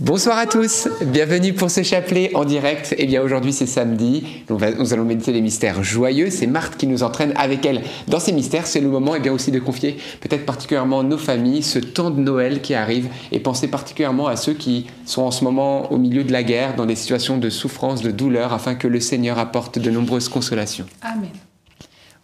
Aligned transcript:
Bonsoir 0.00 0.38
à 0.38 0.46
tous, 0.46 0.88
bienvenue 1.02 1.52
pour 1.52 1.70
ce 1.70 1.84
chapelet 1.84 2.34
en 2.34 2.44
direct. 2.44 2.94
Et 2.94 3.04
eh 3.04 3.06
bien 3.06 3.22
aujourd'hui 3.22 3.52
c'est 3.52 3.64
samedi, 3.64 4.24
nous, 4.50 4.58
nous 4.58 4.92
allons 4.92 5.04
méditer 5.04 5.32
les 5.32 5.40
mystères 5.40 5.84
joyeux. 5.84 6.30
C'est 6.30 6.48
Marthe 6.48 6.76
qui 6.76 6.88
nous 6.88 7.04
entraîne 7.04 7.32
avec 7.36 7.64
elle 7.64 7.80
dans 8.08 8.18
ces 8.18 8.32
mystères. 8.32 8.66
C'est 8.66 8.80
le 8.80 8.88
moment 8.88 9.14
et 9.14 9.18
eh 9.18 9.20
bien 9.20 9.32
aussi 9.32 9.52
de 9.52 9.60
confier 9.60 9.96
peut-être 10.20 10.44
particulièrement 10.44 11.04
nos 11.04 11.16
familles, 11.16 11.62
ce 11.62 11.78
temps 11.78 12.10
de 12.10 12.18
Noël 12.18 12.60
qui 12.60 12.74
arrive 12.74 13.08
et 13.30 13.38
penser 13.38 13.68
particulièrement 13.68 14.26
à 14.26 14.34
ceux 14.34 14.54
qui 14.54 14.86
sont 15.06 15.22
en 15.22 15.30
ce 15.30 15.44
moment 15.44 15.92
au 15.92 15.96
milieu 15.96 16.24
de 16.24 16.32
la 16.32 16.42
guerre, 16.42 16.74
dans 16.74 16.86
des 16.86 16.96
situations 16.96 17.38
de 17.38 17.48
souffrance, 17.48 18.02
de 18.02 18.10
douleur, 18.10 18.52
afin 18.52 18.74
que 18.74 18.88
le 18.88 18.98
Seigneur 18.98 19.38
apporte 19.38 19.78
de 19.78 19.92
nombreuses 19.92 20.28
consolations. 20.28 20.86
Amen. 21.02 21.30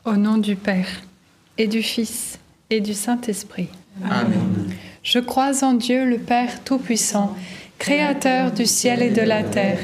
Au 0.05 0.17
nom 0.17 0.39
du 0.39 0.57
Père 0.57 0.89
et 1.57 1.69
du 1.69 1.85
Fils 1.85 2.41
et 2.69 2.81
du 2.81 2.95
Saint-Esprit. 2.95 3.69
Amen. 4.05 4.73
Je 5.05 5.21
crois 5.21 5.65
en 5.65 5.75
Dieu 5.75 6.05
le 6.05 6.19
Père 6.19 6.63
Tout-Puissant 6.65 7.37
Créateur 7.81 8.53
du 8.53 8.67
ciel 8.67 9.01
et 9.01 9.09
de 9.09 9.23
la 9.23 9.43
terre, 9.43 9.79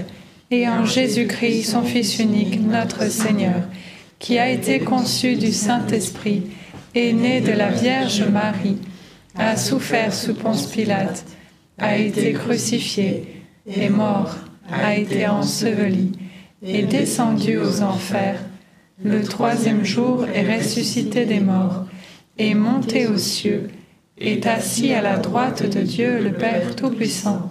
et 0.51 0.69
en 0.69 0.85
Jésus-Christ, 0.85 1.63
son 1.63 1.83
Fils 1.83 2.19
unique, 2.19 2.61
notre 2.61 3.11
Seigneur, 3.11 3.63
qui 4.19 4.39
a 4.39 4.51
été 4.51 4.81
conçu 4.81 5.37
du 5.37 5.51
Saint-Esprit, 5.51 6.43
et 6.95 7.15
né 7.15 7.41
de 7.41 7.53
la 7.53 7.71
Vierge 7.71 8.23
Marie, 8.25 8.77
a 9.35 9.57
souffert 9.57 10.13
sous 10.13 10.35
Ponce 10.35 10.67
Pilate, 10.67 11.25
a 11.79 11.97
été 11.97 12.35
crucifié, 12.35 13.43
est 13.67 13.89
mort, 13.89 14.37
a 14.71 14.95
été 14.95 15.27
enseveli, 15.27 16.13
est 16.63 16.83
descendu 16.83 17.57
aux 17.57 17.81
enfers, 17.81 18.41
le 19.03 19.23
troisième 19.23 19.87
jour 19.87 20.27
est 20.35 20.59
ressuscité 20.59 21.25
des 21.25 21.41
morts, 21.41 21.87
est 22.37 22.53
monté 22.53 23.07
aux 23.07 23.17
cieux, 23.17 23.69
est 24.19 24.45
assis 24.47 24.93
à 24.93 25.01
la 25.01 25.17
droite 25.17 25.63
de 25.63 25.81
Dieu 25.81 26.19
le 26.23 26.33
Père 26.33 26.77
Tout-Puissant 26.77 27.51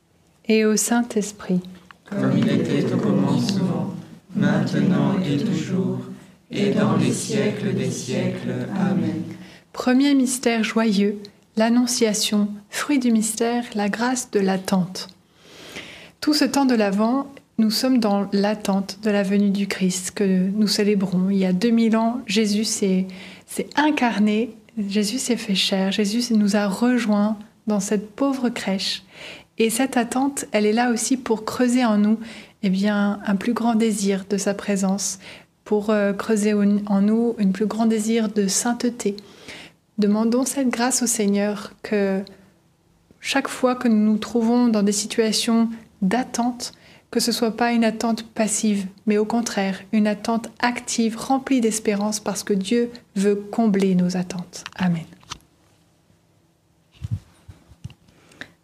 et 0.47 0.65
au 0.65 0.75
Saint-Esprit. 0.75 1.61
Comme 2.09 2.37
il 2.37 2.49
était 2.49 2.91
au 2.93 2.97
commencement, 2.97 3.93
maintenant 4.35 5.15
et 5.19 5.37
toujours, 5.37 5.99
et 6.51 6.71
dans 6.71 6.97
les 6.97 7.11
siècles 7.11 7.73
des 7.73 7.89
siècles. 7.89 8.67
Amen. 8.77 9.23
Premier 9.73 10.13
mystère 10.13 10.63
joyeux, 10.63 11.17
l'Annonciation, 11.55 12.49
fruit 12.69 12.99
du 12.99 13.11
mystère, 13.11 13.63
la 13.75 13.89
grâce 13.89 14.31
de 14.31 14.39
l'attente. 14.39 15.07
Tout 16.19 16.33
ce 16.33 16.45
temps 16.45 16.65
de 16.65 16.75
l'Avent, 16.75 17.31
nous 17.57 17.71
sommes 17.71 17.99
dans 17.99 18.27
l'attente 18.33 18.99
de 19.03 19.09
la 19.09 19.23
venue 19.23 19.49
du 19.49 19.67
Christ 19.67 20.11
que 20.11 20.23
nous 20.23 20.67
célébrons. 20.67 21.29
Il 21.29 21.37
y 21.37 21.45
a 21.45 21.53
2000 21.53 21.95
ans, 21.95 22.21
Jésus 22.25 22.65
s'est 22.65 23.07
incarné, 23.75 24.55
Jésus 24.89 25.19
s'est 25.19 25.37
fait 25.37 25.55
chair, 25.55 25.91
Jésus 25.91 26.33
nous 26.33 26.55
a 26.55 26.67
rejoints 26.67 27.37
dans 27.67 27.79
cette 27.79 28.11
pauvre 28.11 28.49
crèche. 28.49 29.03
Et 29.61 29.69
cette 29.69 29.95
attente, 29.95 30.45
elle 30.53 30.65
est 30.65 30.73
là 30.73 30.89
aussi 30.89 31.17
pour 31.17 31.45
creuser 31.45 31.85
en 31.85 31.99
nous 31.99 32.17
eh 32.63 32.71
bien, 32.71 33.19
un 33.27 33.35
plus 33.35 33.53
grand 33.53 33.75
désir 33.75 34.25
de 34.27 34.37
sa 34.37 34.55
présence, 34.55 35.19
pour 35.65 35.91
euh, 35.91 36.13
creuser 36.13 36.55
en 36.55 37.01
nous 37.01 37.35
un 37.37 37.51
plus 37.51 37.67
grand 37.67 37.85
désir 37.85 38.29
de 38.29 38.47
sainteté. 38.47 39.17
Demandons 39.99 40.45
cette 40.45 40.69
grâce 40.69 41.03
au 41.03 41.05
Seigneur 41.05 41.73
que 41.83 42.23
chaque 43.19 43.47
fois 43.47 43.75
que 43.75 43.87
nous 43.87 44.03
nous 44.13 44.17
trouvons 44.17 44.67
dans 44.67 44.81
des 44.81 44.91
situations 44.91 45.69
d'attente, 46.01 46.73
que 47.11 47.19
ce 47.19 47.31
soit 47.31 47.55
pas 47.55 47.71
une 47.71 47.83
attente 47.83 48.23
passive, 48.23 48.87
mais 49.05 49.19
au 49.19 49.25
contraire, 49.25 49.79
une 49.91 50.07
attente 50.07 50.49
active, 50.59 51.19
remplie 51.19 51.61
d'espérance, 51.61 52.19
parce 52.19 52.43
que 52.43 52.53
Dieu 52.53 52.89
veut 53.15 53.35
combler 53.35 53.93
nos 53.93 54.17
attentes. 54.17 54.63
Amen. 54.75 55.05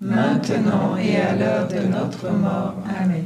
maintenant 0.00 0.96
et 0.96 1.16
à 1.16 1.34
l'heure 1.36 1.68
de 1.68 1.86
notre 1.86 2.30
mort. 2.30 2.74
Amen. 3.00 3.24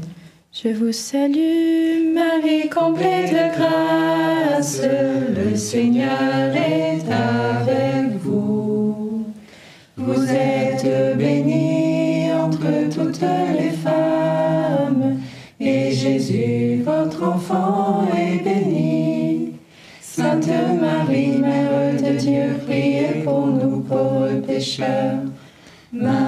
Je 0.51 0.71
vous 0.71 0.93
salue, 0.93 2.15
Marie, 2.15 2.69
comblée 2.69 3.29
de 3.31 3.55
grâce, 3.57 4.81
le 4.83 5.55
Seigneur 5.55 6.53
est 6.55 7.05
avec 7.07 8.17
vous. 8.23 9.25
Vous 9.97 10.25
êtes 10.31 11.17
bénie 11.17 12.33
entre 12.33 12.89
toutes 12.93 13.21
les 13.21 13.71
femmes, 13.71 15.21
et 15.61 15.93
Jésus, 15.93 16.83
votre 16.85 17.23
enfant, 17.25 18.09
est 18.17 18.43
béni. 18.43 19.53
Sainte 20.01 20.49
Marie, 20.81 21.39
Mère 21.39 21.93
de 22.03 22.19
Dieu, 22.19 22.59
priez 22.67 23.23
pour 23.23 23.47
nous 23.47 23.81
pauvres 23.81 24.41
pécheurs, 24.47 25.21
maintenant 25.93 26.28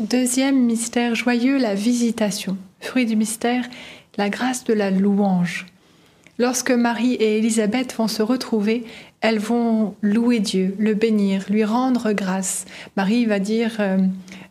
Deuxième 0.00 0.64
mystère 0.64 1.16
joyeux, 1.16 1.58
la 1.58 1.74
visitation. 1.74 2.56
Fruit 2.78 3.04
du 3.04 3.16
mystère, 3.16 3.64
la 4.16 4.30
grâce 4.30 4.62
de 4.62 4.72
la 4.72 4.92
louange. 4.92 5.66
Lorsque 6.38 6.70
Marie 6.70 7.14
et 7.14 7.38
Élisabeth 7.38 7.94
vont 7.94 8.06
se 8.06 8.22
retrouver, 8.22 8.84
elles 9.20 9.40
vont 9.40 9.94
louer 10.00 10.38
Dieu, 10.38 10.76
le 10.78 10.94
bénir, 10.94 11.44
lui 11.50 11.64
rendre 11.64 12.12
grâce. 12.12 12.66
Marie 12.96 13.26
va 13.26 13.40
dire 13.40 13.76
euh, 13.80 13.98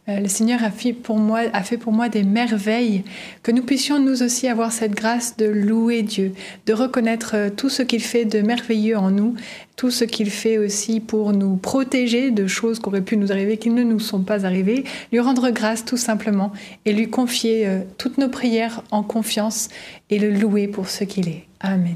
euh, 0.10 0.19
Le 0.19 0.28
Seigneur 0.28 0.62
a 0.62 0.72
fait, 0.72 0.92
pour 0.92 1.18
moi, 1.18 2.10
des 2.10 2.24
merveilles, 2.24 3.04
que 3.44 3.52
nous 3.52 3.64
puissions 3.64 3.98
nous 3.98 4.24
aussi 4.24 4.48
avoir 4.50 4.74
cette 4.74 4.92
grâce 4.92 5.38
de 5.38 5.46
louer 5.46 6.02
Dieu, 6.02 6.34
de 6.66 6.74
reconnaître 6.74 7.31
euh, 7.36 7.50
tout 7.50 7.69
ce 7.69 7.81
qu'il 7.81 8.02
fait 8.02 8.25
de 8.25 8.42
merveilleux 8.42 8.98
en 8.98 9.10
nous, 9.10 9.36
tout 9.78 9.90
ce 9.90 10.04
qu'il 10.04 10.30
fait 10.30 10.58
aussi 10.58 11.00
pour 11.00 11.31
nous 11.31 11.56
protéger 11.56 12.31
de 12.31 12.46
choses 12.46 12.80
qui 12.80 12.88
auraient 12.88 13.02
pu 13.02 13.16
nous 13.16 13.31
arriver, 13.31 13.56
qui 13.58 13.69
ne 13.69 13.84
nous 13.84 14.00
sont 14.00 14.22
pas 14.22 14.46
arrivées, 14.46 14.84
lui 15.14 15.22
rendre 15.22 15.50
grâce 15.50 15.86
tout 15.86 15.98
simplement 15.98 16.52
et 16.84 16.92
lui 16.92 17.10
confier 17.10 17.69
toutes 17.98 18.18
nos 18.18 18.30
prières 18.30 18.81
en 18.92 19.04
confiance 19.04 19.69
et 20.10 20.18
le 20.18 20.31
louer 20.31 20.68
pour 20.68 20.90
ce 20.90 21.04
qu'il 21.04 21.30
est. 21.30 21.46
Amen. 21.60 21.96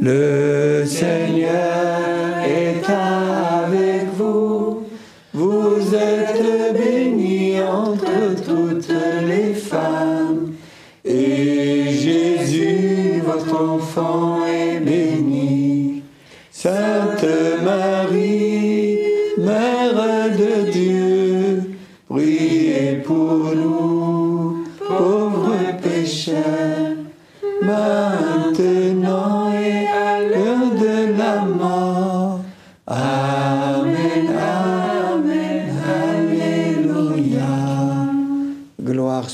le 0.00 0.84
Seigneur 0.86 2.38
est 2.44 2.82
avec 2.88 4.06
vous. 4.16 4.84
Vous 5.34 5.94
êtes 5.94 6.74
bénie 6.74 7.60
entre 7.60 8.34
toutes 8.44 8.92
les 9.26 9.54
femmes 9.54 10.52
et 11.04 11.84
Jésus, 11.90 13.22
votre 13.24 13.60
enfant, 13.60 14.27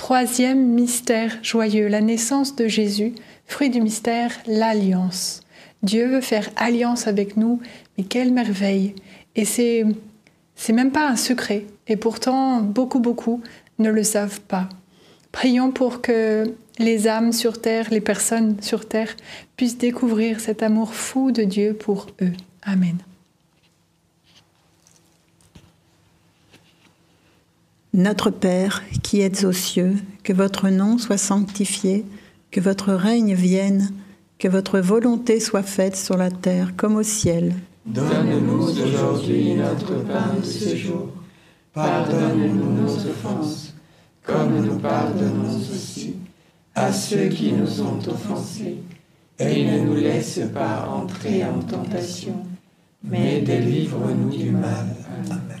Troisième 0.00 0.66
mystère 0.66 1.36
joyeux, 1.42 1.86
la 1.86 2.00
naissance 2.00 2.56
de 2.56 2.66
Jésus 2.66 3.12
Fruit 3.46 3.68
du 3.68 3.82
mystère, 3.82 4.32
l'alliance. 4.46 5.42
Dieu 5.82 6.06
veut 6.06 6.22
faire 6.22 6.48
alliance 6.56 7.06
avec 7.06 7.36
nous, 7.36 7.60
mais 7.98 8.04
quelle 8.04 8.32
merveille 8.32 8.94
Et 9.36 9.44
c'est 9.44 9.84
c'est 10.56 10.72
même 10.72 10.90
pas 10.90 11.06
un 11.06 11.16
secret, 11.16 11.66
et 11.86 11.96
pourtant 11.96 12.62
beaucoup 12.62 12.98
beaucoup 12.98 13.42
ne 13.78 13.90
le 13.90 14.02
savent 14.02 14.40
pas. 14.40 14.70
Prions 15.32 15.70
pour 15.70 16.00
que 16.00 16.50
les 16.78 17.06
âmes 17.06 17.32
sur 17.32 17.60
terre, 17.60 17.88
les 17.90 18.00
personnes 18.00 18.56
sur 18.62 18.88
terre 18.88 19.14
puissent 19.58 19.76
découvrir 19.76 20.40
cet 20.40 20.62
amour 20.62 20.94
fou 20.94 21.30
de 21.30 21.42
Dieu 21.42 21.74
pour 21.74 22.06
eux. 22.22 22.32
Amen. 22.62 22.96
Notre 27.92 28.30
Père 28.30 28.82
qui 29.02 29.20
êtes 29.20 29.44
aux 29.44 29.52
cieux, 29.52 29.96
que 30.22 30.32
votre 30.32 30.68
nom 30.68 30.98
soit 30.98 31.18
sanctifié 31.18 32.04
que 32.50 32.60
votre 32.60 32.92
règne 32.92 33.34
vienne, 33.34 33.90
que 34.38 34.48
votre 34.48 34.78
volonté 34.80 35.40
soit 35.40 35.62
faite 35.62 35.96
sur 35.96 36.16
la 36.16 36.30
terre 36.30 36.74
comme 36.76 36.96
au 36.96 37.02
ciel. 37.02 37.54
Donne-nous 37.86 38.62
aujourd'hui 38.62 39.54
notre 39.54 40.02
pain 40.04 40.34
de 40.40 40.44
ce 40.44 40.76
jour. 40.76 41.08
Pardonne-nous 41.72 42.82
nos 42.82 42.96
offenses, 42.96 43.74
comme 44.24 44.64
nous 44.64 44.78
pardonnons 44.78 45.56
aussi 45.56 46.16
à 46.74 46.92
ceux 46.92 47.28
qui 47.28 47.52
nous 47.52 47.80
ont 47.82 47.98
offensés. 48.08 48.78
Et 49.38 49.64
ne 49.64 49.80
nous 49.86 49.94
laisse 49.94 50.40
pas 50.52 50.86
entrer 50.88 51.44
en 51.44 51.60
tentation, 51.60 52.44
mais 53.02 53.40
délivre-nous 53.40 54.36
du 54.36 54.50
mal. 54.50 54.86
Amen. 55.30 55.60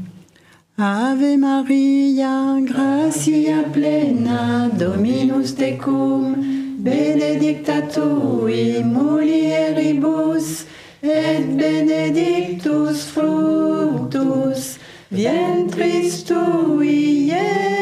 Ave 0.83 1.37
Maria, 1.37 2.57
gratia 2.65 3.61
plena, 3.71 4.67
Dominus 4.73 5.51
tecum, 5.53 6.33
benedicta 6.79 7.83
tui 7.83 8.81
mulieribus, 8.83 10.65
et 11.03 11.45
benedictus 11.55 13.05
fructus 13.13 14.79
ventris 15.11 16.23
tui, 16.23 17.29
Iesus. 17.29 17.80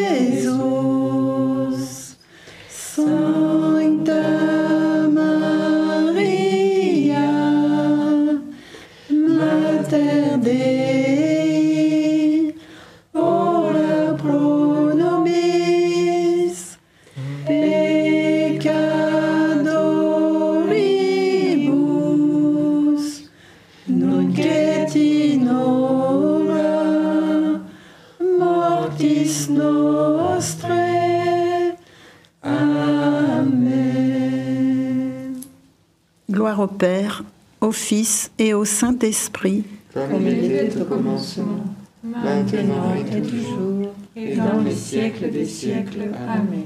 Gloire 36.59 36.63
au 36.63 36.67
Père, 36.67 37.23
au 37.61 37.71
Fils 37.71 38.31
et 38.37 38.53
au 38.53 38.65
Saint-Esprit. 38.65 39.63
Comme 39.93 40.27
il 40.27 40.51
était 40.51 40.81
au 40.81 40.83
commencement, 40.83 41.63
maintenant 42.03 42.93
et 42.95 43.21
toujours, 43.21 43.93
et 44.15 44.35
dans 44.35 44.59
les 44.59 44.75
siècles 44.75 45.31
des 45.31 45.45
siècles. 45.45 46.09
Amen. 46.27 46.65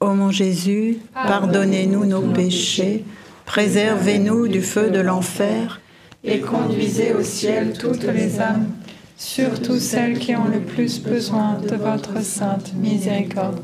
Ô 0.00 0.14
mon 0.14 0.32
Jésus, 0.32 0.98
pardonnez-nous 1.14 2.06
nos 2.06 2.22
péchés, 2.22 3.04
préservez-nous 3.46 4.48
du 4.48 4.62
feu 4.62 4.90
de 4.90 5.00
l'enfer, 5.00 5.80
et 6.24 6.40
conduisez 6.40 7.14
au 7.14 7.22
ciel 7.22 7.74
toutes 7.78 8.04
les 8.04 8.40
âmes, 8.40 8.66
surtout 9.16 9.78
celles 9.78 10.18
qui 10.18 10.34
ont 10.34 10.48
le 10.52 10.60
plus 10.60 11.00
besoin 11.00 11.58
de 11.60 11.76
votre 11.76 12.20
sainte 12.22 12.74
miséricorde. 12.74 13.60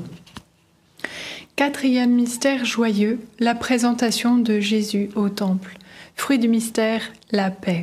Quatrième 1.57 2.11
mystère 2.11 2.67
joyeux, 2.67 3.19
la 3.39 3.55
présentation 3.55 4.37
de 4.37 4.61
Jésus 4.61 5.09
au 5.17 5.31
Temple. 5.31 5.79
Fruit 6.15 6.39
du 6.39 6.49
mystère, 6.49 7.01
la 7.31 7.51
paix. 7.51 7.81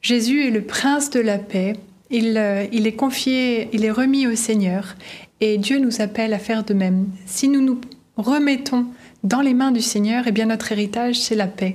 Jésus 0.00 0.46
est 0.46 0.52
le 0.52 0.62
prince 0.62 1.10
de 1.10 1.18
la 1.18 1.38
paix. 1.38 1.72
Il, 2.08 2.38
euh, 2.38 2.64
il 2.70 2.86
est 2.86 2.94
confié, 2.94 3.68
il 3.72 3.84
est 3.84 3.90
remis 3.90 4.28
au 4.28 4.36
Seigneur 4.36 4.94
et 5.40 5.58
Dieu 5.58 5.80
nous 5.80 6.00
appelle 6.00 6.32
à 6.32 6.38
faire 6.38 6.62
de 6.62 6.72
même. 6.72 7.08
Si 7.26 7.48
nous 7.48 7.60
nous 7.60 7.80
remettons 8.16 8.86
dans 9.24 9.40
les 9.40 9.52
mains 9.52 9.72
du 9.72 9.82
Seigneur, 9.82 10.22
eh 10.28 10.32
bien 10.32 10.46
notre 10.46 10.70
héritage, 10.70 11.18
c'est 11.18 11.34
la 11.34 11.48
paix. 11.48 11.74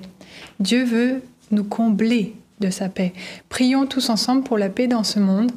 Dieu 0.61 0.85
veut 0.85 1.21
nous 1.51 1.65
combler 1.65 2.33
de 2.61 2.69
sa 2.69 2.87
paix. 2.87 3.11
Prions 3.49 3.87
tous 3.87 4.09
ensemble 4.09 4.43
pour 4.43 4.57
la 4.57 4.69
paix 4.69 4.87
dans 4.87 5.03
ce 5.03 5.19
monde 5.19 5.51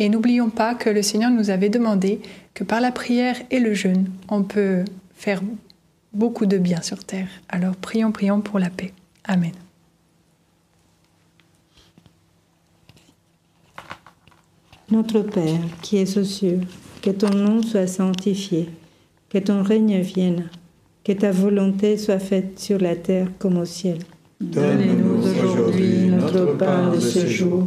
et 0.00 0.08
n'oublions 0.08 0.48
pas 0.48 0.74
que 0.74 0.88
le 0.88 1.02
Seigneur 1.02 1.30
nous 1.30 1.50
avait 1.50 1.68
demandé 1.68 2.20
que 2.54 2.64
par 2.64 2.80
la 2.80 2.90
prière 2.90 3.36
et 3.50 3.60
le 3.60 3.74
jeûne, 3.74 4.10
on 4.28 4.42
peut 4.42 4.82
faire 5.14 5.42
beaucoup 6.14 6.46
de 6.46 6.56
bien 6.56 6.80
sur 6.80 7.04
terre. 7.04 7.28
Alors 7.50 7.76
prions, 7.76 8.10
prions 8.10 8.40
pour 8.40 8.58
la 8.58 8.70
paix. 8.70 8.92
Amen. 9.24 9.52
Notre 14.90 15.20
Père 15.20 15.60
qui 15.82 15.98
es 15.98 16.18
aux 16.18 16.24
cieux, 16.24 16.60
que 17.02 17.10
ton 17.10 17.30
nom 17.30 17.62
soit 17.62 17.86
sanctifié, 17.86 18.70
que 19.28 19.38
ton 19.38 19.62
règne 19.62 20.00
vienne, 20.00 20.48
que 21.04 21.12
ta 21.12 21.30
volonté 21.30 21.98
soit 21.98 22.18
faite 22.18 22.58
sur 22.58 22.80
la 22.80 22.96
terre 22.96 23.28
comme 23.38 23.58
au 23.58 23.66
ciel. 23.66 23.98
Donnez-nous 24.40 25.26
aujourd'hui 25.44 26.06
notre 26.06 26.56
pain 26.56 26.90
de 26.90 27.00
ce 27.00 27.26
jour. 27.26 27.66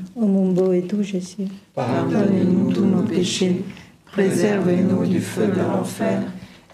Ô 0.21 0.27
mon 0.27 0.51
beau 0.51 0.71
et 0.71 0.81
doux 0.81 1.01
Jésus, 1.01 1.47
pardonnez-nous 1.73 2.71
tous 2.71 2.85
nos 2.85 3.01
péchés, 3.01 3.63
préservez-nous 4.05 5.07
du 5.07 5.19
feu 5.19 5.47
de 5.47 5.59
l'enfer, 5.59 6.21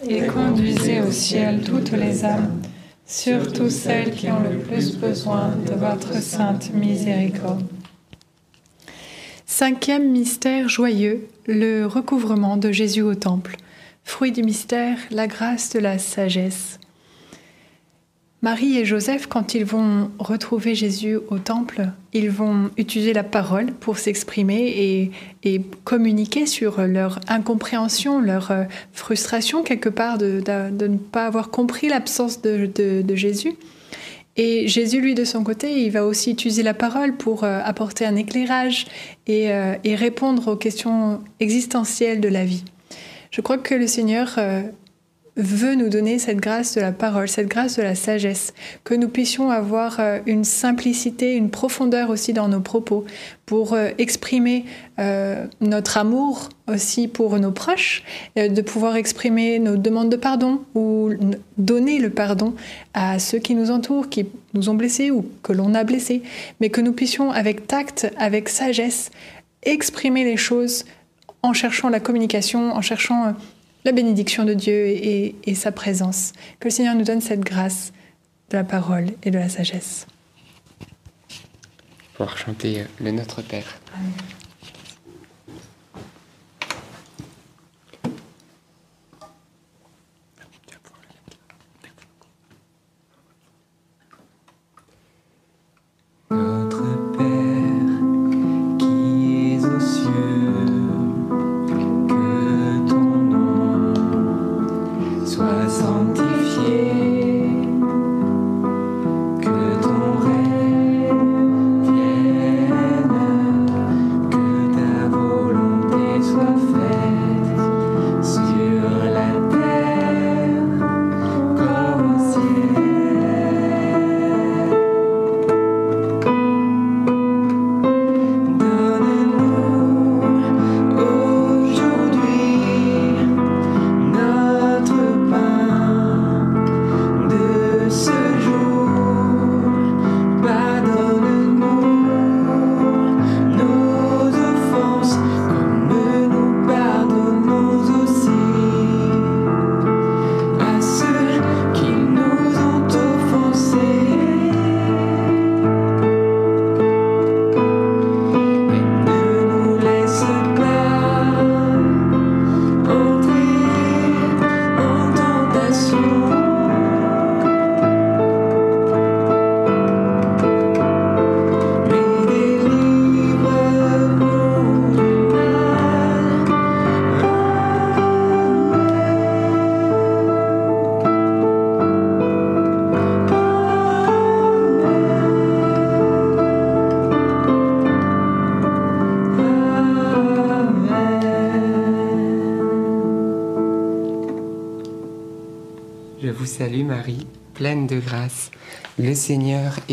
et 0.05 0.25
conduisez 0.25 0.99
au 0.99 1.11
ciel 1.11 1.61
toutes 1.63 1.93
les 1.93 2.25
âmes, 2.25 2.59
surtout 3.05 3.69
celles 3.69 4.11
qui 4.11 4.29
ont 4.29 4.41
le 4.41 4.57
plus 4.57 4.97
besoin 4.97 5.53
de 5.65 5.75
votre 5.75 6.21
sainte 6.21 6.73
miséricorde. 6.73 7.63
Cinquième 9.45 10.11
mystère 10.11 10.67
joyeux, 10.67 11.25
le 11.45 11.85
recouvrement 11.85 12.57
de 12.57 12.73
Jésus 12.73 13.01
au 13.01 13.15
temple. 13.15 13.55
Fruit 14.03 14.33
du 14.33 14.43
mystère, 14.43 14.97
la 15.09 15.27
grâce 15.27 15.69
de 15.69 15.79
la 15.79 15.99
sagesse. 15.99 16.79
Marie 18.43 18.77
et 18.77 18.85
Joseph, 18.85 19.25
quand 19.25 19.55
ils 19.55 19.65
vont 19.65 20.11
retrouver 20.19 20.75
Jésus 20.75 21.17
au 21.29 21.39
temple, 21.39 21.87
ils 22.13 22.29
vont 22.29 22.69
utiliser 22.77 23.11
la 23.11 23.23
parole 23.23 23.73
pour 23.73 23.97
s'exprimer 23.97 25.11
et, 25.43 25.61
communiquer 25.85 26.45
sur 26.45 26.81
leur 26.81 27.19
incompréhension, 27.29 28.19
leur 28.19 28.51
euh, 28.51 28.63
frustration 28.91 29.63
quelque 29.63 29.87
part 29.87 30.17
de, 30.17 30.43
ne 30.49 30.97
pas 30.97 31.25
avoir 31.25 31.49
compris 31.49 31.87
l'absence 31.87 32.41
de, 32.41 33.15
Jésus. 33.15 33.53
Et 34.35 34.67
Jésus, 34.67 35.01
lui, 35.01 35.15
de 35.15 35.23
son 35.23 35.43
côté, 35.43 35.83
il 35.85 35.89
va 35.89 36.05
aussi 36.05 36.31
utiliser 36.31 36.61
la 36.61 36.75
parole 36.75 37.15
pour 37.15 37.43
euh, 37.43 37.59
apporter 37.63 38.05
un 38.05 38.17
éclairage 38.17 38.85
euh, 39.29 39.75
et, 39.83 39.95
répondre 39.95 40.51
aux 40.51 40.57
questions 40.57 41.21
existentielles 41.39 42.19
de 42.19 42.29
la 42.29 42.45
vie. 42.45 42.65
Je 43.31 43.41
crois 43.41 43.57
que 43.57 43.73
le 43.73 43.87
Seigneur 43.87 44.37
veut 45.37 45.75
nous 45.75 45.89
donner 45.89 46.17
cette 46.17 46.37
grâce 46.37 46.73
de 46.75 46.81
la 46.81 46.91
parole, 46.91 47.29
cette 47.29 47.47
grâce 47.47 47.77
de 47.77 47.83
la 47.83 47.93
sagesse, 47.93 48.53
que 48.83 48.95
nous 48.95 49.07
puissions 49.07 49.51
avoir 49.51 49.99
euh, 49.99 50.19
une 50.25 50.43
simplicité, 50.43 51.35
une 51.35 51.51
profondeur 51.51 52.09
aussi 52.09 52.33
dans 52.33 52.47
nos 52.47 52.59
propos 52.59 53.05
pour 53.45 53.73
euh, 53.73 53.89
exprimer 53.99 54.65
euh, 54.99 55.45
notre 55.61 55.97
amour 55.97 56.49
aussi 56.67 57.07
pour 57.07 57.39
nos 57.39 57.51
proches, 57.51 58.03
de 58.35 58.61
pouvoir 58.61 58.97
exprimer 58.97 59.57
nos 59.57 59.77
demandes 59.77 60.09
de 60.09 60.17
pardon 60.17 60.59
ou 60.75 61.11
donner 61.57 61.97
le 61.99 62.09
pardon 62.09 62.55
à 62.93 63.19
ceux 63.19 63.37
qui 63.37 63.55
nous 63.55 63.71
entourent, 63.71 64.09
qui 64.09 64.25
nous 64.53 64.67
ont 64.67 64.73
blessés 64.73 65.09
ou 65.09 65.25
que 65.43 65.53
l'on 65.53 65.73
a 65.75 65.85
blessés, 65.85 66.23
mais 66.59 66.69
que 66.69 66.81
nous 66.81 66.91
puissions 66.91 67.31
avec 67.31 67.67
tact, 67.67 68.11
avec 68.17 68.49
sagesse, 68.49 69.11
exprimer 69.63 70.25
les 70.25 70.35
choses 70.35 70.83
en 71.41 71.53
cherchant 71.53 71.87
la 71.87 72.01
communication, 72.01 72.73
en 72.73 72.81
cherchant 72.81 73.33
la 73.87 73.93
bénédiction 73.93 74.43
de 74.43 74.53
Dieu 74.53 74.85
et, 74.85 75.55
sa 75.55 75.71
présence. 75.71 76.33
Que 76.59 76.67
le 76.67 76.71
Seigneur 76.71 76.93
nous 76.93 77.05
donne 77.05 77.21
cette 77.21 77.39
grâce 77.39 77.93
de 78.49 78.57
la 78.57 78.65
parole 78.65 79.07
et 79.23 79.31
de 79.31 79.39
la 79.39 79.47
sagesse. 79.47 80.07
Pour 82.15 82.37
chanter 82.37 82.83
le 82.99 83.11
Notre 83.11 83.41
Père. 83.41 83.79
Amen. 83.95 84.11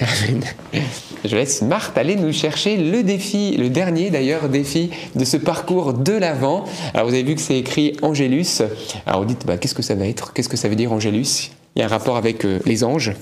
Je 0.00 1.34
laisse 1.34 1.62
Marthe 1.62 1.96
aller 1.96 2.16
nous 2.16 2.32
chercher 2.32 2.76
le 2.76 3.02
défi, 3.02 3.56
le 3.56 3.68
dernier 3.68 4.10
d'ailleurs 4.10 4.48
défi 4.48 4.90
de 5.14 5.24
ce 5.24 5.36
parcours 5.36 5.92
de 5.92 6.12
l'avant. 6.12 6.64
Alors 6.94 7.08
vous 7.08 7.14
avez 7.14 7.22
vu 7.22 7.34
que 7.34 7.40
c'est 7.40 7.58
écrit 7.58 7.96
Angélus. 8.02 8.62
Alors 9.06 9.20
vous 9.20 9.26
dites, 9.26 9.46
bah, 9.46 9.56
qu'est-ce 9.56 9.74
que 9.74 9.82
ça 9.82 9.94
va 9.94 10.06
être? 10.06 10.32
Qu'est-ce 10.32 10.48
que 10.48 10.56
ça 10.56 10.68
veut 10.68 10.76
dire 10.76 10.92
Angélus? 10.92 11.50
Il 11.74 11.80
y 11.80 11.82
a 11.82 11.86
un 11.86 11.88
rapport 11.88 12.16
avec 12.16 12.44
euh, 12.44 12.58
les 12.64 12.84
anges. 12.84 13.12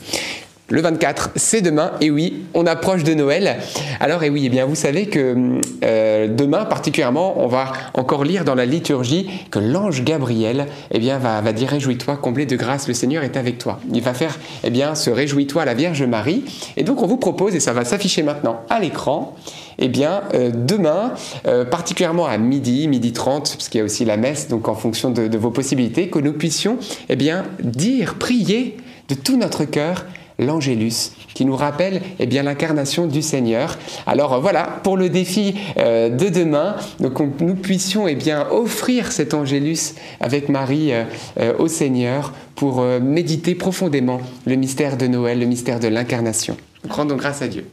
Le 0.70 0.81
24, 0.81 1.33
c'est 1.37 1.61
demain, 1.61 1.92
et 2.00 2.11
oui, 2.11 2.44
on 2.55 2.64
approche 2.64 3.05
de 3.05 3.12
Noël. 3.12 3.59
Alors, 4.00 4.22
et 4.22 4.31
oui, 4.31 4.44
eh 4.46 4.48
bien, 4.48 4.64
vous 4.64 4.74
savez 4.74 5.09
que 5.09 5.61
euh, 5.85 6.27
demain, 6.27 6.64
particulièrement, 6.64 7.35
on 7.37 7.48
va 7.48 7.70
encore 7.92 8.24
lire 8.24 8.46
dans 8.46 8.55
la 8.55 8.64
liturgie 8.64 9.29
que 9.50 9.59
l'ange 9.59 10.05
Gabriel, 10.05 10.64
eh 10.90 10.98
bien, 10.98 11.18
va, 11.18 11.53
dire 11.53 11.68
Réjouis-toi, 11.68 12.16
comblé 12.16 12.46
de 12.46 12.57
grâce, 12.57 12.88
le 12.88 12.94
Seigneur 12.94 13.24
est 13.24 13.37
avec 13.37 13.59
toi. 13.59 13.79
Il 13.92 14.00
va 14.00 14.14
faire, 14.14 14.38
eh 14.62 14.70
bien, 14.70 14.94
ce 14.94 15.11
Réjouis-toi 15.11 15.61
à 15.61 15.64
la 15.66 15.74
Vierge 15.74 16.03
Marie. 16.05 16.44
Et 16.79 16.83
donc, 16.83 17.03
on 17.03 17.07
vous 17.07 17.18
propose, 17.18 17.55
et 17.55 17.61
ça 17.61 17.74
va 17.74 17.85
s'afficher 17.85 18.22
maintenant 18.22 18.62
à 18.70 18.81
l'écran, 18.81 19.37
eh 19.79 19.88
bien, 19.88 20.22
euh, 20.33 20.50
demain, 20.50 21.12
euh, 21.46 21.66
particulièrement 21.66 22.24
à 22.24 22.38
midi, 22.38 22.88
midi 22.88 23.12
30, 23.12 23.53
parce 23.55 23.68
qu'il 23.68 23.81
y 23.81 23.83
a 23.83 23.85
aussi 23.85 24.07
la 24.07 24.16
messe, 24.16 24.48
donc 24.48 24.66
en 24.66 24.74
fonction 24.74 25.11
de, 25.11 25.29
de 25.29 25.37
vos 25.37 25.50
possibilités, 25.50 26.09
que 26.09 26.20
nous 26.20 26.33
puissions, 26.33 26.79
eh 27.11 27.16
bien, 27.16 27.44
dire, 27.61 28.14
prier 28.14 28.79
de 29.11 29.14
tout 29.14 29.37
notre 29.37 29.66
cœur 29.66 30.07
l'Angélus, 30.38 31.12
qui 31.35 31.44
nous 31.44 31.57
rappelle 31.57 32.01
eh 32.18 32.27
bien 32.27 32.42
l'incarnation 32.42 33.07
du 33.07 33.23
Seigneur. 33.23 33.79
Alors 34.07 34.40
voilà, 34.40 34.81
pour 34.83 34.97
le 34.97 35.09
défi 35.09 35.55
euh, 35.79 36.09
de 36.09 36.29
demain, 36.29 36.77
donc 37.01 37.20
nous 37.40 37.55
puissions 37.55 38.09
eh 38.09 38.14
bien 38.14 38.47
offrir 38.51 39.12
cet 39.12 39.35
Angélus 39.35 39.94
avec 40.20 40.49
Marie 40.49 40.92
euh, 40.92 41.05
euh, 41.38 41.53
au 41.59 41.68
Seigneur 41.68 42.33
pour 42.55 42.83
méditer 42.83 43.57
profondément 43.57 44.20
le 44.47 44.55
mystère 44.55 44.97
de 44.97 45.09
Noël, 45.09 45.40
le 45.40 45.47
mystère 45.47 45.81
de 45.81 45.88
l'incarnation. 45.88 46.57
Rendons 46.88 47.16
grâce 47.16 47.42
à 47.42 47.49
Dieu. 47.49 47.66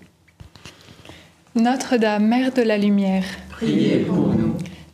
Notre-Dame, 1.54 2.26
Mère 2.26 2.52
de 2.52 2.64
la 2.64 2.80
Lumière, 2.80 3.24
priez 3.52 3.98
pour 4.00 4.18
nous. 4.34 4.56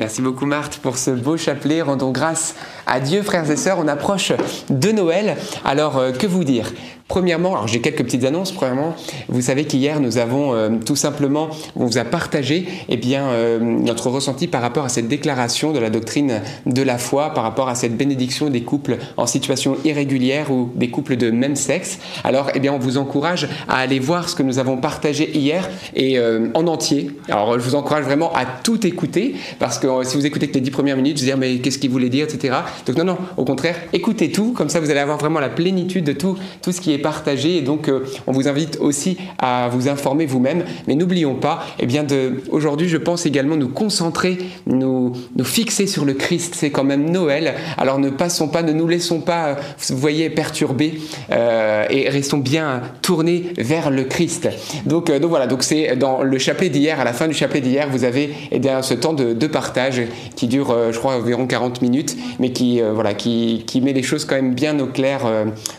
Merci 0.00 0.22
beaucoup 0.22 0.46
Marthe 0.46 0.78
pour 0.78 0.96
ce 0.96 1.10
beau 1.10 1.36
chapelet. 1.36 1.82
Rendons 1.82 2.10
grâce 2.10 2.54
à 2.86 3.00
Dieu, 3.00 3.20
frères 3.20 3.50
et 3.50 3.56
sœurs. 3.56 3.78
On 3.78 3.86
approche 3.86 4.32
de 4.70 4.92
Noël. 4.92 5.36
Alors, 5.62 5.98
euh, 5.98 6.10
que 6.12 6.26
vous 6.26 6.42
dire? 6.42 6.72
Premièrement, 7.10 7.54
alors 7.54 7.66
j'ai 7.66 7.80
quelques 7.80 8.04
petites 8.04 8.22
annonces. 8.22 8.52
Premièrement, 8.52 8.94
vous 9.28 9.40
savez 9.40 9.64
qu'hier 9.64 9.98
nous 9.98 10.18
avons 10.18 10.54
euh, 10.54 10.70
tout 10.86 10.94
simplement, 10.94 11.48
on 11.74 11.84
vous 11.84 11.98
a 11.98 12.04
partagé 12.04 12.68
eh 12.88 12.96
bien, 12.96 13.30
euh, 13.30 13.58
notre 13.58 14.10
ressenti 14.10 14.46
par 14.46 14.62
rapport 14.62 14.84
à 14.84 14.88
cette 14.88 15.08
déclaration 15.08 15.72
de 15.72 15.80
la 15.80 15.90
doctrine 15.90 16.40
de 16.66 16.82
la 16.82 16.98
foi, 16.98 17.34
par 17.34 17.42
rapport 17.42 17.68
à 17.68 17.74
cette 17.74 17.96
bénédiction 17.96 18.48
des 18.48 18.62
couples 18.62 18.98
en 19.16 19.26
situation 19.26 19.76
irrégulière 19.84 20.52
ou 20.52 20.70
des 20.76 20.88
couples 20.90 21.16
de 21.16 21.32
même 21.32 21.56
sexe. 21.56 21.98
Alors, 22.22 22.52
eh 22.54 22.60
bien, 22.60 22.72
on 22.72 22.78
vous 22.78 22.96
encourage 22.96 23.48
à 23.68 23.78
aller 23.78 23.98
voir 23.98 24.28
ce 24.28 24.36
que 24.36 24.44
nous 24.44 24.60
avons 24.60 24.76
partagé 24.76 25.36
hier 25.36 25.68
et 25.96 26.16
euh, 26.16 26.46
en 26.54 26.68
entier. 26.68 27.10
Alors, 27.28 27.58
je 27.58 27.64
vous 27.64 27.74
encourage 27.74 28.04
vraiment 28.04 28.32
à 28.34 28.44
tout 28.44 28.86
écouter 28.86 29.34
parce 29.58 29.80
que 29.80 30.04
si 30.04 30.16
vous 30.16 30.26
écoutez 30.26 30.46
que 30.46 30.54
les 30.54 30.60
dix 30.60 30.70
premières 30.70 30.96
minutes, 30.96 31.18
vous 31.18 31.24
dire 31.24 31.36
mais 31.36 31.58
qu'est-ce 31.58 31.80
qu'il 31.80 31.90
voulait 31.90 32.08
dire, 32.08 32.26
etc. 32.26 32.54
Donc 32.86 32.96
non, 32.96 33.04
non, 33.04 33.18
au 33.36 33.44
contraire, 33.44 33.74
écoutez 33.92 34.30
tout. 34.30 34.52
Comme 34.52 34.68
ça, 34.68 34.78
vous 34.78 34.92
allez 34.92 35.00
avoir 35.00 35.18
vraiment 35.18 35.40
la 35.40 35.48
plénitude 35.48 36.04
de 36.04 36.12
tout, 36.12 36.38
tout 36.62 36.70
ce 36.70 36.80
qui 36.80 36.92
est 36.92 36.99
partagé. 37.00 37.56
Et 37.56 37.62
donc, 37.62 37.88
euh, 37.88 38.04
on 38.26 38.32
vous 38.32 38.48
invite 38.48 38.78
aussi 38.80 39.16
à 39.38 39.68
vous 39.68 39.88
informer 39.88 40.26
vous-même. 40.26 40.64
Mais 40.86 40.94
n'oublions 40.94 41.34
pas, 41.34 41.64
eh 41.78 41.86
bien, 41.86 42.06
aujourd'hui, 42.50 42.88
je 42.88 42.96
pense 42.96 43.26
également 43.26 43.56
nous 43.56 43.68
concentrer, 43.68 44.38
nous, 44.66 45.12
nous 45.36 45.44
fixer 45.44 45.86
sur 45.86 46.04
le 46.04 46.14
Christ. 46.14 46.54
C'est 46.56 46.70
quand 46.70 46.84
même 46.84 47.10
Noël. 47.10 47.54
Alors, 47.76 47.98
ne 47.98 48.10
passons 48.10 48.48
pas, 48.48 48.62
ne 48.62 48.72
nous 48.72 48.88
laissons 48.88 49.20
pas, 49.20 49.48
euh, 49.48 49.54
vous 49.88 49.96
voyez, 49.96 50.30
perturber 50.30 51.00
euh, 51.30 51.84
et 51.90 52.08
restons 52.08 52.38
bien 52.38 52.82
tournés 53.02 53.52
vers 53.58 53.90
le 53.90 54.04
Christ. 54.04 54.48
Donc, 54.86 55.10
euh, 55.10 55.18
donc 55.18 55.30
voilà. 55.30 55.46
Donc, 55.46 55.62
c'est 55.62 55.96
dans 55.96 56.22
le 56.22 56.38
chapelet 56.38 56.68
d'hier, 56.68 57.00
à 57.00 57.04
la 57.04 57.12
fin 57.12 57.28
du 57.28 57.34
chapelet 57.34 57.60
d'hier, 57.60 57.88
vous 57.90 58.04
avez 58.04 58.30
eh 58.50 58.58
bien, 58.58 58.82
ce 58.82 58.94
temps 58.94 59.12
de, 59.12 59.32
de 59.32 59.46
partage 59.46 60.02
qui 60.36 60.46
dure, 60.46 60.92
je 60.92 60.98
crois, 60.98 61.14
environ 61.16 61.46
40 61.46 61.82
minutes, 61.82 62.16
mais 62.38 62.52
qui, 62.52 62.80
voilà, 62.80 63.14
qui, 63.14 63.64
qui 63.66 63.80
met 63.80 63.92
les 63.92 64.02
choses 64.02 64.24
quand 64.24 64.36
même 64.36 64.54
bien 64.54 64.78
au 64.80 64.86
clair. 64.86 65.20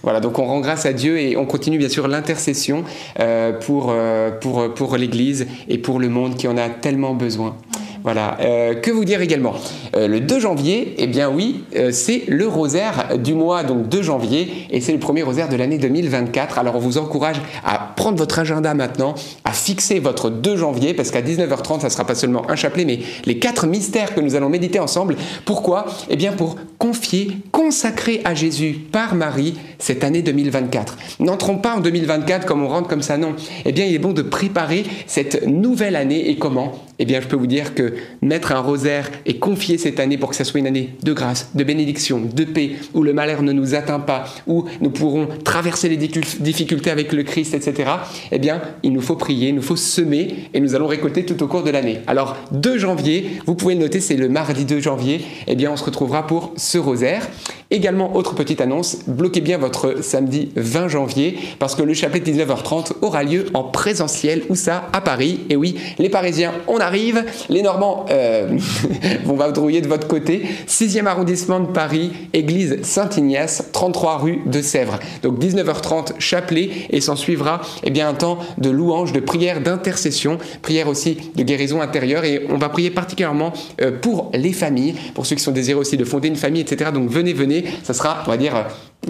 voilà. 0.03 0.19
Donc, 0.19 0.39
on 0.39 0.45
rend 0.45 0.59
grâce 0.59 0.85
à 0.85 0.93
Dieu 0.93 1.10
et 1.17 1.37
on 1.37 1.45
continue 1.45 1.77
bien 1.77 1.89
sûr 1.89 2.07
l'intercession 2.07 2.83
euh, 3.19 3.53
pour, 3.53 3.89
euh, 3.89 4.31
pour, 4.31 4.73
pour 4.73 4.97
l'Église 4.97 5.47
et 5.67 5.77
pour 5.77 5.99
le 5.99 6.09
monde 6.09 6.35
qui 6.35 6.47
en 6.47 6.57
a 6.57 6.69
tellement 6.69 7.13
besoin. 7.13 7.55
Voilà. 8.03 8.37
Euh, 8.41 8.73
que 8.73 8.89
vous 8.89 9.05
dire 9.05 9.21
également? 9.21 9.53
Le 9.95 10.19
2 10.19 10.39
janvier, 10.39 10.95
eh 10.97 11.05
bien 11.05 11.29
oui, 11.29 11.65
c'est 11.91 12.23
le 12.27 12.47
rosaire 12.47 13.17
du 13.19 13.35
mois 13.35 13.63
donc 13.63 13.89
2 13.89 14.01
janvier 14.01 14.51
et 14.71 14.81
c'est 14.81 14.93
le 14.93 14.97
premier 14.99 15.21
rosaire 15.21 15.49
de 15.49 15.55
l'année 15.55 15.77
2024. 15.77 16.57
Alors 16.57 16.77
on 16.77 16.79
vous 16.79 16.97
encourage 16.97 17.35
à 17.63 17.91
prendre 17.95 18.17
votre 18.17 18.39
agenda 18.39 18.73
maintenant, 18.73 19.13
à 19.43 19.51
fixer 19.51 19.99
votre 19.99 20.31
2 20.31 20.55
janvier 20.55 20.93
parce 20.95 21.11
qu'à 21.11 21.21
19h30, 21.21 21.81
ça 21.81 21.89
sera 21.91 22.05
pas 22.05 22.15
seulement 22.15 22.49
un 22.49 22.55
chapelet, 22.55 22.85
mais 22.85 23.01
les 23.25 23.37
quatre 23.37 23.67
mystères 23.67 24.15
que 24.15 24.21
nous 24.21 24.33
allons 24.33 24.49
méditer 24.49 24.79
ensemble. 24.79 25.15
Pourquoi? 25.45 25.85
Eh 26.09 26.15
bien 26.15 26.31
pour 26.31 26.55
confier, 26.79 27.37
consacrer 27.51 28.21
à 28.23 28.33
Jésus 28.33 28.77
par 28.91 29.13
Marie 29.13 29.55
cette 29.81 30.05
année 30.05 30.21
2024. 30.21 30.97
N'entrons 31.19 31.57
pas 31.57 31.75
en 31.75 31.81
2024 31.81 32.45
comme 32.45 32.63
on 32.63 32.69
rentre 32.69 32.87
comme 32.87 33.01
ça, 33.01 33.17
non. 33.17 33.35
Eh 33.65 33.73
bien 33.73 33.85
il 33.85 33.93
est 33.93 33.99
bon 33.99 34.13
de 34.13 34.21
préparer 34.21 34.85
cette 35.07 35.45
nouvelle 35.45 35.97
année 35.97 36.29
et 36.29 36.37
comment? 36.37 36.71
Eh 36.99 37.05
bien 37.05 37.19
je 37.19 37.27
peux 37.27 37.35
vous 37.35 37.47
dire 37.47 37.75
que 37.75 37.95
mettre 38.21 38.51
un 38.51 38.59
rosaire 38.59 39.09
et 39.25 39.37
confier 39.39 39.77
cette 39.77 39.99
année 39.99 40.17
pour 40.17 40.29
que 40.29 40.35
ça 40.35 40.43
soit 40.43 40.59
une 40.59 40.67
année 40.67 40.91
de 41.03 41.13
grâce, 41.13 41.49
de 41.55 41.63
bénédiction, 41.63 42.21
de 42.33 42.43
paix, 42.43 42.73
où 42.93 43.03
le 43.03 43.11
malheur 43.11 43.41
ne 43.41 43.51
nous 43.51 43.75
atteint 43.75 43.99
pas, 43.99 44.25
où 44.47 44.65
nous 44.79 44.91
pourrons 44.91 45.27
traverser 45.43 45.89
les 45.89 45.97
difficultés 45.97 46.91
avec 46.91 47.11
le 47.11 47.23
Christ, 47.23 47.53
etc. 47.53 47.89
Eh 48.31 48.39
bien, 48.39 48.61
il 48.83 48.93
nous 48.93 49.01
faut 49.01 49.15
prier, 49.15 49.49
il 49.49 49.55
nous 49.55 49.61
faut 49.61 49.75
semer 49.75 50.35
et 50.53 50.59
nous 50.59 50.75
allons 50.75 50.87
récolter 50.87 51.25
tout 51.25 51.41
au 51.41 51.47
cours 51.47 51.63
de 51.63 51.71
l'année. 51.71 51.99
Alors, 52.07 52.37
2 52.51 52.77
janvier, 52.77 53.31
vous 53.47 53.55
pouvez 53.55 53.73
le 53.73 53.81
noter, 53.81 53.99
c'est 53.99 54.15
le 54.15 54.29
mardi 54.29 54.65
2 54.65 54.79
janvier, 54.79 55.21
eh 55.47 55.55
bien, 55.55 55.71
on 55.71 55.77
se 55.77 55.83
retrouvera 55.83 56.27
pour 56.27 56.53
ce 56.55 56.77
rosaire. 56.77 57.27
Également, 57.73 58.17
autre 58.17 58.35
petite 58.35 58.59
annonce, 58.59 58.97
bloquez 59.07 59.39
bien 59.39 59.57
votre 59.57 60.03
samedi 60.03 60.49
20 60.57 60.89
janvier 60.89 61.37
parce 61.57 61.73
que 61.73 61.83
le 61.83 61.93
chapelet 61.93 62.19
de 62.19 62.29
19h30 62.29 62.91
aura 63.01 63.23
lieu 63.23 63.45
en 63.53 63.63
présentiel, 63.63 64.43
où 64.49 64.55
ça 64.55 64.89
À 64.91 64.99
Paris. 64.99 65.39
Et 65.49 65.55
oui, 65.55 65.77
les 65.97 66.09
Parisiens, 66.09 66.51
on 66.67 66.79
arrive, 66.79 67.23
les 67.47 67.61
Normands 67.61 68.05
euh, 68.09 68.57
vont 69.25 69.35
vadrouiller 69.35 69.79
de 69.79 69.87
votre 69.87 70.05
côté. 70.05 70.43
6e 70.67 71.05
arrondissement 71.05 71.61
de 71.61 71.67
Paris, 71.67 72.11
église 72.33 72.81
Saint-Ignace, 72.81 73.69
33 73.71 74.17
rue 74.17 74.39
de 74.45 74.61
Sèvres. 74.61 74.99
Donc 75.23 75.39
19h30, 75.39 76.19
chapelet, 76.19 76.71
et 76.89 76.99
s'en 76.99 77.15
suivra 77.15 77.61
eh 77.83 77.89
bien, 77.89 78.09
un 78.09 78.13
temps 78.13 78.39
de 78.57 78.69
louange, 78.69 79.13
de 79.13 79.21
prière, 79.21 79.61
d'intercession, 79.61 80.39
prière 80.61 80.89
aussi 80.89 81.17
de 81.35 81.43
guérison 81.43 81.79
intérieure. 81.79 82.25
Et 82.25 82.45
on 82.49 82.57
va 82.57 82.67
prier 82.67 82.91
particulièrement 82.91 83.53
euh, 83.81 83.91
pour 83.91 84.29
les 84.33 84.51
familles, 84.51 84.95
pour 85.13 85.25
ceux 85.25 85.37
qui 85.37 85.43
sont 85.43 85.51
désireux 85.51 85.79
aussi 85.79 85.95
de 85.95 86.03
fonder 86.03 86.27
une 86.27 86.35
famille, 86.35 86.61
etc. 86.61 86.91
Donc 86.93 87.09
venez, 87.09 87.31
venez, 87.31 87.60
ça 87.83 87.93
sera, 87.93 88.23
on 88.25 88.29
va 88.29 88.37
dire, 88.37 88.53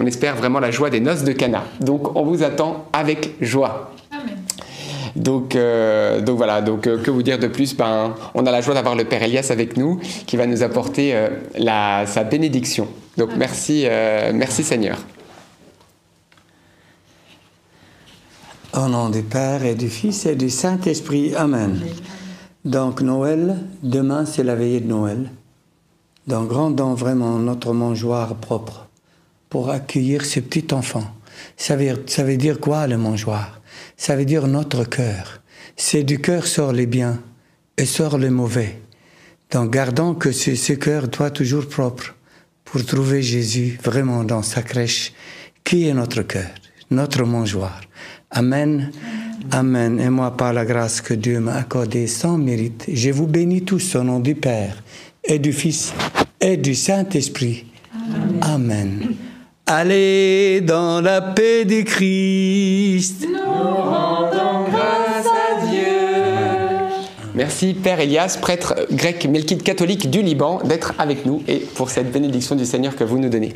on 0.00 0.06
espère 0.06 0.36
vraiment 0.36 0.60
la 0.60 0.70
joie 0.70 0.90
des 0.90 1.00
noces 1.00 1.24
de 1.24 1.32
Cana. 1.32 1.64
Donc 1.80 2.16
on 2.16 2.24
vous 2.24 2.42
attend 2.42 2.86
avec 2.92 3.34
joie. 3.40 3.92
Amen. 4.10 4.36
Donc, 5.16 5.56
euh, 5.56 6.20
donc 6.20 6.36
voilà, 6.36 6.62
donc 6.62 6.86
euh, 6.86 6.98
que 6.98 7.10
vous 7.10 7.22
dire 7.22 7.38
de 7.38 7.46
plus? 7.46 7.76
Ben, 7.76 8.14
On 8.34 8.46
a 8.46 8.50
la 8.50 8.60
joie 8.60 8.74
d'avoir 8.74 8.94
le 8.94 9.04
Père 9.04 9.22
Elias 9.22 9.48
avec 9.50 9.76
nous 9.76 10.00
qui 10.26 10.36
va 10.36 10.46
nous 10.46 10.62
apporter 10.62 11.14
euh, 11.14 11.28
la, 11.58 12.06
sa 12.06 12.24
bénédiction. 12.24 12.88
Donc 13.18 13.30
merci, 13.36 13.86
merci 14.32 14.64
Seigneur. 14.64 14.96
Au 18.72 18.88
nom 18.88 19.10
du 19.10 19.22
Père 19.22 19.66
et 19.66 19.74
du 19.74 19.90
Fils 19.90 20.24
et 20.24 20.34
du 20.34 20.48
Saint-Esprit. 20.48 21.34
Amen. 21.36 21.78
Donc 22.64 23.02
Noël, 23.02 23.58
demain 23.82 24.24
c'est 24.24 24.44
la 24.44 24.54
veillée 24.54 24.80
de 24.80 24.88
Noël. 24.88 25.30
Donc 26.26 26.52
rendons 26.52 26.94
vraiment 26.94 27.38
notre 27.38 27.72
mangeoire 27.72 28.36
propre 28.36 28.88
pour 29.48 29.70
accueillir 29.70 30.24
ce 30.24 30.40
petit 30.40 30.72
enfant. 30.72 31.04
Ça 31.56 31.76
veut, 31.76 32.02
ça 32.06 32.22
veut 32.22 32.36
dire 32.36 32.60
quoi 32.60 32.86
le 32.86 32.96
mangeoire? 32.96 33.60
Ça 33.96 34.16
veut 34.16 34.24
dire 34.24 34.46
notre 34.46 34.84
cœur. 34.84 35.40
C'est 35.76 36.04
du 36.04 36.20
cœur 36.20 36.46
sort 36.46 36.72
les 36.72 36.86
biens 36.86 37.20
et 37.76 37.86
sort 37.86 38.18
le 38.18 38.30
mauvais. 38.30 38.78
Donc 39.50 39.72
gardons 39.72 40.14
que 40.14 40.32
ce, 40.32 40.54
ce 40.54 40.74
cœur 40.74 41.06
soit 41.14 41.30
toujours 41.30 41.68
propre 41.68 42.14
pour 42.64 42.84
trouver 42.84 43.22
Jésus 43.22 43.78
vraiment 43.82 44.24
dans 44.24 44.42
sa 44.42 44.62
crèche, 44.62 45.12
qui 45.64 45.88
est 45.88 45.94
notre 45.94 46.22
cœur, 46.22 46.48
notre 46.90 47.24
mangeoire. 47.24 47.80
Amen. 48.30 48.90
Amen. 49.50 50.00
Et 50.00 50.08
moi, 50.08 50.36
par 50.36 50.52
la 50.52 50.64
grâce 50.64 51.00
que 51.00 51.12
Dieu 51.12 51.40
m'a 51.40 51.56
accordée 51.56 52.06
sans 52.06 52.38
mérite, 52.38 52.84
je 52.90 53.10
vous 53.10 53.26
bénis 53.26 53.62
tous 53.62 53.96
au 53.96 54.02
nom 54.02 54.20
du 54.20 54.34
Père 54.34 54.82
et 55.24 55.38
du 55.38 55.52
Fils 55.52 55.92
et 56.40 56.56
du 56.56 56.74
Saint-Esprit. 56.74 57.66
Amen. 58.40 59.14
Allez 59.66 60.60
dans 60.60 61.00
la 61.00 61.20
paix 61.20 61.64
du 61.64 61.84
Christ. 61.84 63.26
Merci 67.34 67.72
Père 67.72 67.98
Elias, 67.98 68.36
prêtre 68.40 68.74
grec 68.90 69.26
melkite 69.26 69.62
catholique 69.62 70.10
du 70.10 70.20
Liban, 70.20 70.60
d'être 70.64 70.92
avec 70.98 71.24
nous 71.24 71.42
et 71.48 71.56
pour 71.56 71.88
cette 71.88 72.12
bénédiction 72.12 72.56
du 72.56 72.66
Seigneur 72.66 72.94
que 72.94 73.04
vous 73.04 73.18
nous 73.18 73.30
donnez. 73.30 73.54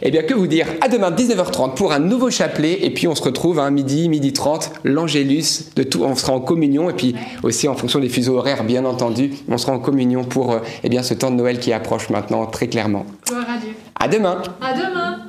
Eh 0.00 0.10
bien, 0.10 0.22
que 0.22 0.32
vous 0.32 0.46
dire? 0.46 0.66
À 0.80 0.88
demain 0.88 1.10
19h30 1.10 1.74
pour 1.74 1.92
un 1.92 1.98
nouveau 1.98 2.30
chapelet 2.30 2.78
et 2.82 2.90
puis 2.90 3.06
on 3.06 3.14
se 3.14 3.22
retrouve 3.22 3.58
à 3.58 3.64
hein, 3.64 3.70
midi, 3.70 4.08
midi 4.08 4.32
30, 4.32 4.70
l'Angélus, 4.84 5.70
de 5.76 5.82
tout, 5.82 6.04
on 6.04 6.14
sera 6.14 6.32
en 6.32 6.40
communion 6.40 6.88
et 6.88 6.94
puis 6.94 7.14
aussi 7.42 7.68
en 7.68 7.74
fonction 7.74 7.98
des 7.98 8.08
fuseaux 8.08 8.38
horaires, 8.38 8.64
bien 8.64 8.86
entendu, 8.86 9.32
on 9.48 9.58
sera 9.58 9.72
en 9.72 9.78
communion 9.78 10.24
pour 10.24 10.52
euh, 10.52 10.58
eh 10.82 10.88
bien, 10.88 11.02
ce 11.02 11.12
temps 11.12 11.30
de 11.30 11.36
Noël 11.36 11.58
qui 11.58 11.72
approche 11.74 12.08
maintenant 12.08 12.46
très 12.46 12.68
clairement. 12.68 13.04
Gloire 13.26 13.46
à 13.50 13.58
Dieu. 13.58 13.74
À 14.00 14.08
demain. 14.08 14.42
À 14.62 14.72
demain. 14.72 14.88
À 14.88 14.90
demain. 14.90 15.27